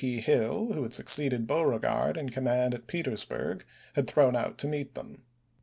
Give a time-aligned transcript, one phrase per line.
[0.03, 0.19] P.
[0.19, 3.63] Hill, who had succeeded Beauregard in command at Petersburg,
[3.93, 5.21] had thrown out to meet them.